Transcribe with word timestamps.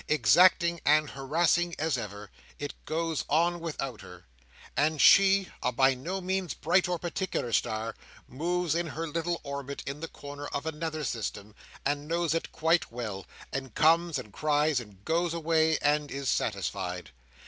Exacting 0.07 0.81
and 0.83 1.11
harassing 1.11 1.75
as 1.77 1.95
ever, 1.95 2.31
it 2.57 2.73
goes 2.85 3.23
on 3.29 3.59
without 3.59 4.01
her; 4.01 4.25
and 4.75 4.99
she, 4.99 5.49
a 5.61 5.71
by 5.71 5.93
no 5.93 6.19
means 6.19 6.55
bright 6.55 6.87
or 6.89 6.97
particular 6.97 7.53
star, 7.53 7.93
moves 8.27 8.73
in 8.73 8.87
her 8.87 9.07
little 9.07 9.39
orbit 9.43 9.83
in 9.85 9.99
the 9.99 10.07
corner 10.07 10.47
of 10.47 10.65
another 10.65 11.03
system, 11.03 11.53
and 11.85 12.07
knows 12.07 12.33
it 12.33 12.51
quite 12.51 12.91
well, 12.91 13.27
and 13.53 13.75
comes, 13.75 14.17
and 14.17 14.33
cries, 14.33 14.79
and 14.79 15.05
goes 15.05 15.35
away, 15.35 15.77
and 15.83 16.09
is 16.09 16.27
satisfied. 16.29 17.11